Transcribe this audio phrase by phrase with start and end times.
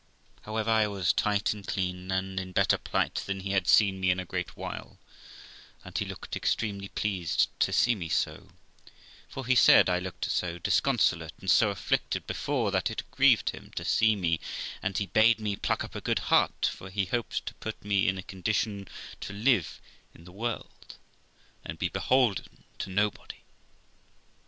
[0.41, 4.09] However, I was tight and clean, and in better plight than he had seen me
[4.09, 4.97] in a great while,
[5.85, 8.49] and he looked extremely pleased too see me so;
[9.29, 13.51] for, he said, I looked so disconsolate and so atilicted before, that it grieved 210
[13.51, 14.39] THE LIFE OF ROXANA him to see me;
[14.81, 18.07] and he bade me pluck p a good heart, for he hoped to put me
[18.07, 18.87] in a condition
[19.19, 19.79] to live
[20.15, 20.95] in the world
[21.63, 23.43] and be beholden to nobody.